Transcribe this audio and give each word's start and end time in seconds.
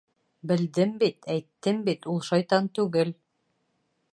—Белдем 0.51 0.95
бит, 1.03 1.27
әйттем 1.33 1.83
бит— 1.91 2.07
ул 2.15 2.19
шайтан 2.31 2.71
түгел. 2.79 3.13